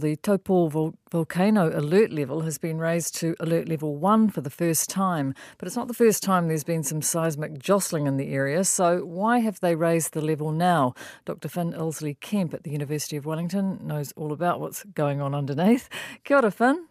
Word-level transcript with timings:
The 0.00 0.16
Taupo 0.16 0.68
vol- 0.68 0.94
volcano 1.12 1.78
alert 1.78 2.10
level 2.10 2.40
has 2.40 2.56
been 2.56 2.78
raised 2.78 3.14
to 3.16 3.36
alert 3.38 3.68
level 3.68 3.96
1 3.96 4.30
for 4.30 4.40
the 4.40 4.48
first 4.48 4.88
time, 4.88 5.34
but 5.58 5.66
it's 5.66 5.76
not 5.76 5.88
the 5.88 5.94
first 5.94 6.22
time 6.22 6.48
there's 6.48 6.64
been 6.64 6.82
some 6.82 7.02
seismic 7.02 7.58
jostling 7.58 8.06
in 8.06 8.16
the 8.16 8.32
area, 8.32 8.64
so 8.64 9.00
why 9.00 9.40
have 9.40 9.60
they 9.60 9.74
raised 9.74 10.14
the 10.14 10.22
level 10.22 10.52
now? 10.52 10.94
Dr. 11.26 11.50
Finn 11.50 11.74
Illsley 11.74 12.18
Kemp 12.18 12.54
at 12.54 12.62
the 12.62 12.70
University 12.70 13.18
of 13.18 13.26
Wellington 13.26 13.78
knows 13.82 14.10
all 14.12 14.32
about 14.32 14.58
what's 14.58 14.84
going 14.84 15.20
on 15.20 15.34
underneath. 15.34 15.90
Kia 16.24 16.38
ora, 16.38 16.50
Finn. 16.50 16.86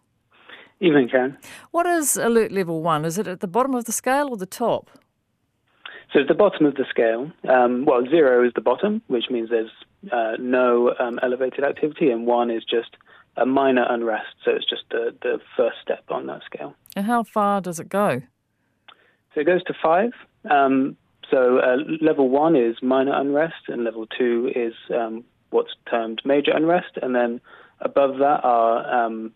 Evening, 0.79 1.09
Karen. 1.09 1.35
What 1.71 1.87
is 1.87 2.15
alert 2.15 2.51
level 2.51 2.83
1? 2.83 3.05
Is 3.05 3.17
it 3.17 3.25
at 3.25 3.39
the 3.39 3.47
bottom 3.47 3.73
of 3.73 3.85
the 3.85 3.91
scale 3.91 4.29
or 4.29 4.37
the 4.37 4.45
top? 4.45 4.91
So 6.11 6.19
it's 6.19 6.27
the 6.27 6.35
bottom 6.35 6.65
of 6.65 6.75
the 6.75 6.85
scale. 6.89 7.31
Um, 7.47 7.85
well, 7.85 8.03
zero 8.09 8.45
is 8.45 8.51
the 8.55 8.61
bottom, 8.61 9.01
which 9.07 9.25
means 9.29 9.49
there's 9.49 9.69
uh, 10.11 10.37
no 10.39 10.95
um, 10.99 11.19
elevated 11.21 11.63
activity, 11.63 12.09
and 12.09 12.25
one 12.25 12.49
is 12.49 12.63
just 12.63 12.97
a 13.37 13.45
minor 13.45 13.85
unrest. 13.87 14.33
So 14.43 14.51
it's 14.51 14.67
just 14.67 14.83
the, 14.89 15.15
the 15.21 15.39
first 15.55 15.77
step 15.83 16.03
on 16.09 16.25
that 16.27 16.41
scale. 16.45 16.73
And 16.95 17.05
how 17.05 17.23
far 17.23 17.61
does 17.61 17.79
it 17.79 17.89
go? 17.89 18.23
So 19.33 19.41
it 19.41 19.45
goes 19.45 19.63
to 19.65 19.73
five. 19.81 20.11
Um, 20.49 20.97
so 21.29 21.59
uh, 21.59 21.77
level 22.01 22.29
one 22.29 22.55
is 22.55 22.77
minor 22.81 23.13
unrest, 23.13 23.67
and 23.67 23.83
level 23.83 24.07
two 24.07 24.51
is 24.55 24.73
um, 24.93 25.23
what's 25.51 25.71
termed 25.89 26.21
major 26.25 26.51
unrest, 26.51 26.97
and 27.01 27.13
then 27.13 27.39
above 27.81 28.17
that 28.17 28.41
are 28.43 29.05
um, 29.05 29.31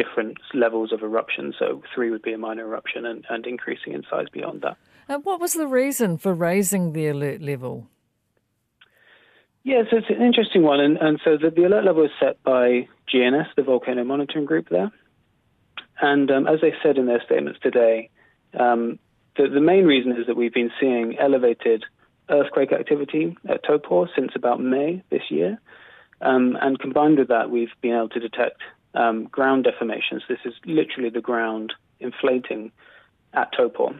different 0.00 0.38
levels 0.54 0.92
of 0.92 1.02
eruption. 1.02 1.52
So 1.58 1.82
three 1.94 2.10
would 2.10 2.22
be 2.22 2.32
a 2.32 2.38
minor 2.38 2.64
eruption, 2.64 3.04
and, 3.04 3.24
and 3.28 3.46
increasing 3.46 3.92
in 3.92 4.02
size 4.10 4.26
beyond 4.32 4.62
that. 4.62 4.76
And 5.08 5.24
what 5.24 5.40
was 5.40 5.54
the 5.54 5.66
reason 5.66 6.18
for 6.18 6.32
raising 6.32 6.92
the 6.92 7.08
alert 7.08 7.40
level? 7.42 7.86
Yeah, 9.62 9.82
so 9.90 9.98
it's 9.98 10.08
an 10.08 10.22
interesting 10.22 10.62
one. 10.62 10.80
And, 10.80 10.96
and 10.96 11.20
so 11.24 11.36
the, 11.36 11.50
the 11.50 11.64
alert 11.64 11.84
level 11.84 12.04
is 12.04 12.10
set 12.18 12.42
by 12.42 12.88
GNS, 13.12 13.48
the 13.56 13.62
volcano 13.62 14.04
monitoring 14.04 14.46
group 14.46 14.68
there. 14.70 14.90
And 16.00 16.30
um, 16.30 16.46
as 16.46 16.60
they 16.62 16.72
said 16.82 16.96
in 16.96 17.06
their 17.06 17.22
statements 17.24 17.60
today, 17.62 18.08
um, 18.58 18.98
the, 19.36 19.48
the, 19.48 19.60
main 19.60 19.84
reason 19.84 20.12
is 20.12 20.26
that 20.26 20.36
we've 20.36 20.54
been 20.54 20.70
seeing 20.80 21.18
elevated 21.18 21.84
earthquake 22.30 22.72
activity 22.72 23.36
at 23.48 23.62
Taupo 23.64 24.06
since 24.16 24.32
about 24.34 24.60
May 24.60 25.02
this 25.10 25.30
year. 25.30 25.60
Um, 26.22 26.56
and 26.60 26.78
combined 26.78 27.18
with 27.18 27.28
that, 27.28 27.50
we've 27.50 27.68
been 27.82 27.94
able 27.94 28.08
to 28.10 28.20
detect 28.20 28.62
um, 28.94 29.24
ground 29.24 29.66
deformations. 29.66 30.22
This 30.28 30.40
is 30.44 30.54
literally 30.64 31.10
the 31.10 31.20
ground 31.20 31.72
inflating 32.00 32.72
at 33.32 33.52
Taupo. 33.52 33.94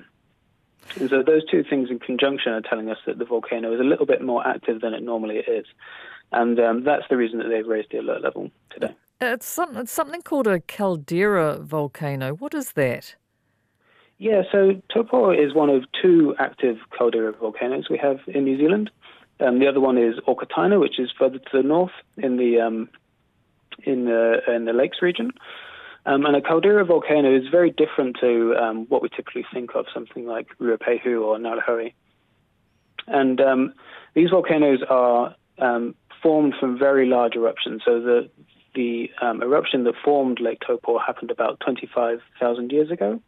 And 0.99 1.11
so 1.11 1.23
those 1.23 1.45
two 1.49 1.63
things 1.63 1.91
in 1.91 1.99
conjunction 1.99 2.53
are 2.53 2.61
telling 2.61 2.91
us 2.91 2.99
that 3.07 3.19
the 3.19 3.25
volcano 3.25 3.73
is 3.73 3.81
a 3.81 3.85
little 3.85 4.07
bit 4.07 4.23
more 4.23 4.47
active 4.47 4.81
than 4.81 4.95
it 4.95 5.03
normally 5.03 5.37
is. 5.37 5.67
And 6.33 6.59
um, 6.59 6.85
that's 6.85 7.05
the 7.11 7.17
reason 7.17 7.39
that 7.39 7.49
they've 7.49 7.67
raised 7.67 7.93
the 7.93 7.99
alert 7.99 8.23
level 8.23 8.51
today. 8.71 8.95
It's, 9.21 9.47
some, 9.47 9.77
it's 9.77 9.93
something 9.93 10.23
called 10.23 10.47
a 10.47 10.61
caldera 10.61 11.59
volcano. 11.59 12.35
What 12.35 12.55
is 12.55 12.73
that? 12.73 13.15
Yeah, 14.19 14.43
so 14.51 14.81
Taupo 14.93 15.31
is 15.31 15.55
one 15.55 15.71
of 15.71 15.85
two 16.01 16.35
active 16.39 16.79
caldera 16.97 17.33
volcanoes 17.33 17.89
we 17.89 17.99
have 17.99 18.19
in 18.27 18.45
New 18.45 18.59
Zealand. 18.59 18.91
Um, 19.41 19.59
the 19.59 19.67
other 19.67 19.81
one 19.81 19.97
is 19.97 20.17
Okataina, 20.29 20.79
which 20.79 20.99
is 20.99 21.11
further 21.19 21.39
to 21.39 21.51
the 21.57 21.63
north 21.63 21.93
in 22.19 22.37
the 22.37 22.61
um, 22.61 22.91
in 23.85 24.05
the 24.05 24.41
in 24.49 24.65
the 24.65 24.73
lakes 24.73 24.99
region. 25.03 25.33
Um, 26.07 26.25
and 26.25 26.35
a 26.35 26.41
caldera 26.41 26.85
volcano 26.85 27.37
is 27.37 27.47
very 27.51 27.71
different 27.71 28.17
to 28.21 28.55
um, 28.57 28.87
what 28.89 29.03
we 29.03 29.11
typically 29.11 29.45
think 29.53 29.75
of, 29.75 29.85
something 29.93 30.25
like 30.27 30.47
Ruapehu 30.59 31.23
or 31.23 31.37
Ngauruhoe. 31.37 31.93
And 33.07 33.41
um, 33.41 33.75
these 34.15 34.31
volcanoes 34.31 34.81
are 34.89 35.35
um, 35.59 35.95
formed 36.23 36.55
from 36.59 36.79
very 36.79 37.07
large 37.07 37.37
eruptions. 37.37 37.83
So 37.85 38.01
the 38.01 38.31
the 38.75 39.11
um, 39.21 39.43
eruption 39.43 39.85
that 39.85 39.95
formed 40.05 40.41
Lake 40.41 40.61
Taupo 40.65 40.99
happened 40.99 41.33
about 41.33 41.59
25,000 41.59 42.71
years 42.71 42.89
ago, 42.91 43.21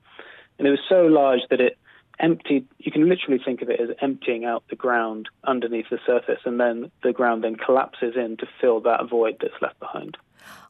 and 0.56 0.68
it 0.68 0.70
was 0.70 0.78
so 0.88 1.02
large 1.06 1.40
that 1.50 1.60
it 1.60 1.76
emptied. 2.20 2.66
You 2.78 2.92
can 2.92 3.08
literally 3.08 3.40
think 3.44 3.60
of 3.60 3.68
it 3.68 3.80
as 3.80 3.88
emptying 4.00 4.44
out 4.44 4.62
the 4.70 4.76
ground 4.76 5.28
underneath 5.44 5.86
the 5.90 5.98
surface, 6.06 6.40
and 6.44 6.60
then 6.60 6.90
the 7.02 7.12
ground 7.12 7.42
then 7.42 7.56
collapses 7.56 8.14
in 8.16 8.36
to 8.38 8.46
fill 8.60 8.80
that 8.82 9.08
void 9.10 9.38
that's 9.40 9.60
left 9.60 9.80
behind. 9.80 10.16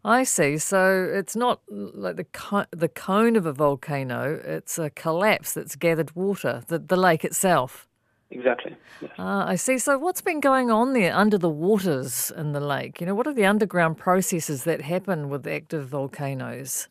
I 0.05 0.25
see. 0.25 0.59
So 0.59 1.09
it's 1.13 1.37
not 1.37 1.61
like 1.69 2.17
the 2.17 2.25
co- 2.25 2.67
the 2.71 2.89
cone 2.89 3.37
of 3.37 3.47
a 3.47 3.53
volcano; 3.53 4.41
it's 4.45 4.79
a 4.79 4.91
collapse 4.91 5.55
that's 5.55 5.77
gathered 5.77 6.15
water, 6.17 6.63
the 6.67 6.79
the 6.79 6.97
lake 6.97 7.25
itself. 7.25 7.89
Exactly. 8.31 8.75
Yes. 9.01 9.11
Ah, 9.19 9.47
I 9.47 9.57
see. 9.57 9.79
So 9.79 9.99
what's 9.99 10.23
been 10.23 10.41
going 10.41 10.71
on 10.71 10.95
there 10.95 11.15
under 11.15 11.37
the 11.37 11.51
waters 11.51 12.33
in 12.35 12.53
the 12.53 12.61
lake? 12.61 13.01
You 13.01 13.07
know, 13.07 13.15
what 13.15 13.27
are 13.27 13.35
the 13.35 13.45
underground 13.45 13.99
processes 13.99 14.65
that 14.65 14.81
happen 14.81 15.29
with 15.29 15.47
active 15.47 15.87
volcanoes? 15.87 16.89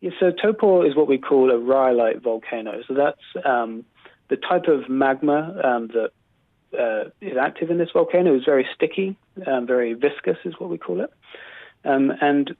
Yeah, 0.00 0.10
so 0.20 0.30
Taupo 0.30 0.82
is 0.82 0.94
what 0.94 1.08
we 1.08 1.18
call 1.18 1.50
a 1.50 1.58
rhyolite 1.58 2.22
volcano. 2.22 2.82
So 2.86 2.94
that's 2.94 3.44
um, 3.44 3.84
the 4.30 4.36
type 4.36 4.68
of 4.68 4.88
magma 4.88 5.60
um, 5.64 5.88
that 5.88 6.10
uh, 6.78 7.10
is 7.20 7.36
active 7.36 7.70
in 7.70 7.78
this 7.78 7.88
volcano 7.92 8.36
is 8.36 8.44
very 8.44 8.66
sticky, 8.74 9.16
um, 9.46 9.66
very 9.66 9.94
viscous, 9.94 10.36
is 10.44 10.54
what 10.58 10.70
we 10.70 10.78
call 10.78 11.00
it. 11.00 11.10
Um, 11.84 12.12
and 12.20 12.56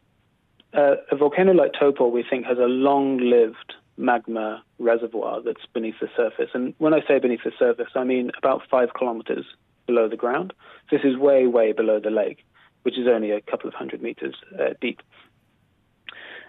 uh, 0.75 0.97
a 1.11 1.17
volcano 1.17 1.53
like 1.53 1.73
Taupo, 1.79 2.09
we 2.09 2.25
think, 2.29 2.47
has 2.47 2.59
a 2.59 2.63
long-lived 2.63 3.75
magma 3.97 4.63
reservoir 4.79 5.43
that's 5.43 5.67
beneath 5.73 5.97
the 6.01 6.09
surface. 6.17 6.51
And 6.55 6.75
when 6.79 6.95
I 6.95 7.01
say 7.07 7.19
beneath 7.19 7.45
the 7.45 7.53
surface, 7.59 7.89
I 7.95 8.05
mean 8.05 8.31
about 8.39 8.63
five 8.71 8.95
kilometers 8.97 9.45
below 9.87 10.09
the 10.09 10.17
ground. 10.17 10.53
So 10.89 10.97
this 10.97 11.05
is 11.05 11.17
way, 11.17 11.47
way 11.47 11.73
below 11.73 11.99
the 11.99 12.11
lake, 12.11 12.45
which 12.83 12.99
is 12.99 13.09
only 13.09 13.33
a 13.33 13.41
couple 13.41 13.69
of 13.69 13.75
hundred 13.75 14.03
meters 14.03 14.37
uh, 14.59 14.75
deep. 14.81 15.03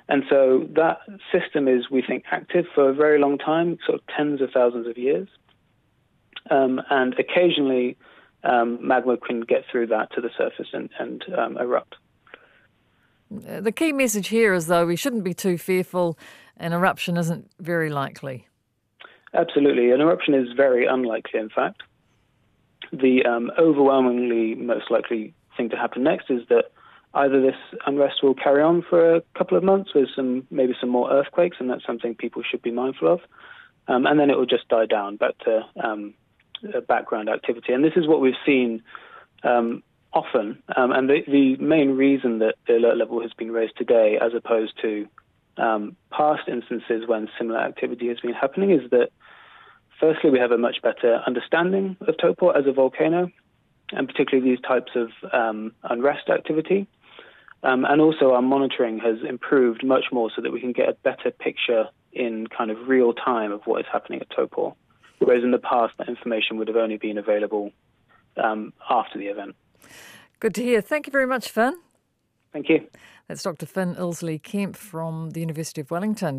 And 0.07 0.24
so 0.30 0.68
that 0.75 1.00
system 1.31 1.68
is, 1.68 1.90
we 1.90 2.01
think, 2.01 2.25
active 2.31 2.66
for 2.74 2.90
a 2.90 2.94
very 2.94 3.19
long 3.19 3.38
time, 3.38 3.78
sort 3.86 4.00
of 4.00 4.07
tens 4.16 4.41
of 4.41 4.50
thousands 4.51 4.88
of 4.88 4.97
years. 4.97 5.28
Um, 6.50 6.81
and 6.90 7.16
occasionally, 7.19 7.96
um, 8.44 8.80
magma 8.86 9.18
can 9.18 9.41
get 9.41 9.66
through 9.72 9.88
that 9.88 10.12
to 10.13 10.22
the 10.22 10.31
surface 10.36 10.68
and, 10.74 10.90
and 11.00 11.24
um, 11.38 11.57
erupt. 11.57 11.96
The 13.31 13.72
key 13.72 13.94
message 13.94 14.28
here 14.29 14.53
is, 14.53 14.67
though, 14.67 14.85
we 14.85 14.95
shouldn't 14.95 15.23
be 15.23 15.34
too 15.34 15.57
fearful. 15.57 16.17
An 16.57 16.73
eruption 16.73 17.17
isn't 17.17 17.50
very 17.59 17.90
likely. 17.90 18.47
Absolutely. 19.34 19.91
An 19.91 20.01
eruption 20.01 20.34
is 20.34 20.47
very 20.56 20.85
unlikely, 20.85 21.39
in 21.39 21.50
fact. 21.50 21.84
The 22.91 23.23
um, 23.25 23.51
overwhelmingly 23.59 24.56
most 24.56 24.89
likely 24.89 25.34
thing 25.56 25.69
to 25.69 25.78
happen 25.78 26.03
next 26.03 26.31
is 26.31 26.41
that 26.50 26.72
either 27.13 27.41
this 27.41 27.56
unrest 27.85 28.23
will 28.23 28.34
carry 28.34 28.63
on 28.63 28.84
for 28.89 29.16
a 29.16 29.22
couple 29.38 29.57
of 29.57 29.63
months 29.63 29.94
with 29.94 30.07
some 30.16 30.47
maybe 30.50 30.73
some 30.79 30.89
more 30.89 31.12
earthquakes, 31.12 31.57
and 31.59 31.69
that's 31.69 31.85
something 31.85 32.16
people 32.16 32.41
should 32.50 32.62
be 32.62 32.72
mindful 32.72 33.13
of, 33.13 33.19
um, 33.88 34.06
and 34.06 34.19
then 34.19 34.29
it 34.29 34.38
will 34.38 34.45
just 34.45 34.68
die 34.69 34.85
down 34.85 35.18
back 35.18 35.38
to 35.39 35.62
um, 35.84 36.13
background 36.88 37.29
activity. 37.29 37.73
And 37.73 37.84
this 37.84 37.94
is 37.95 38.07
what 38.07 38.22
we've 38.22 38.34
seen 38.45 38.81
um, 39.44 39.84
often. 40.14 40.62
Um, 40.75 40.92
and 40.92 41.09
the, 41.09 41.22
the, 41.28 41.56
main 41.58 41.92
reason 41.92 42.40
that 42.40 42.56
the 42.68 42.78
alert 42.78 42.97
level 42.97 43.22
has 43.22 43.31
been 43.34 43.52
raised 43.52 43.78
today, 43.78 44.18
as 44.22 44.34
opposed 44.34 44.74
to 44.81 45.08
um, 45.58 45.96
past 46.12 46.47
instances 46.47 47.08
when 47.08 47.30
similar 47.38 47.59
activity 47.59 48.08
has 48.08 48.19
been 48.19 48.34
happening, 48.34 48.72
is 48.72 48.90
that 48.92 49.09
firstly, 50.00 50.30
we 50.30 50.40
have 50.40 50.52
a 50.52 50.58
much 50.58 50.81
better 50.81 51.22
understanding 51.28 51.98
of 52.02 52.18
Taupo 52.18 52.50
as 52.50 52.66
a 52.66 52.72
volcano, 52.72 53.30
and 53.92 54.08
particularly 54.08 54.50
these 54.50 54.62
types 54.62 54.92
of 54.96 55.09
um, 55.34 55.74
unrest 55.84 56.30
activity. 56.30 56.88
Um, 57.62 57.86
and 57.86 58.00
also, 58.00 58.34
our 58.34 58.42
monitoring 58.42 59.00
has 59.00 59.18
improved 59.28 59.84
much 59.84 60.06
more 60.12 60.31
so 60.34 60.42
that 60.42 60.52
we 60.52 60.62
can 60.62 60.72
get 60.72 60.88
a 60.88 60.94
better 60.94 61.30
picture 61.30 61.90
in 62.14 62.48
kind 62.48 62.72
of 62.72 62.88
real 62.88 63.14
time 63.14 63.52
of 63.52 63.62
what 63.66 63.81
is 63.81 63.88
happening 63.92 64.22
at 64.22 64.30
Taupo. 64.30 64.75
Whereas 65.19 65.44
in 65.44 65.52
the 65.52 65.59
past, 65.59 65.94
that 65.98 66.08
information 66.08 66.58
would 66.58 66.69
have 66.69 66.78
only 66.78 66.98
been 66.98 67.18
available 67.18 67.72
um, 68.38 68.74
after 68.90 69.19
the 69.19 69.25
event. 69.25 69.56
Good 70.39 70.55
to 70.55 70.63
hear. 70.63 70.81
Thank 70.81 71.05
you 71.05 71.11
very 71.11 71.25
much, 71.27 71.50
Finn. 71.50 71.75
Thank 72.53 72.69
you. 72.69 72.88
That's 73.27 73.44
Dr. 73.44 73.66
Finn 73.66 73.95
Illsley 73.95 74.41
Kemp 74.41 74.75
from 74.75 75.31
the 75.31 75.39
University 75.39 75.81
of 75.81 75.91
Wellington. 75.91 76.27